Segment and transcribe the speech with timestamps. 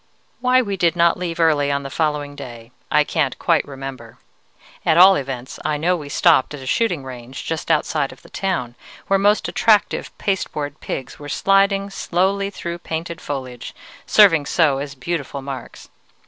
[0.39, 4.17] "Why we did not leave early on the following day, I can't quite remember;
[4.83, 8.29] at all events, I know we stopped at a shooting range just outside of the
[8.31, 8.73] town,
[9.05, 13.75] where most attractive pasteboard pigs were sliding slowly through painted foliage,
[14.07, 15.87] serving so as beautiful marks.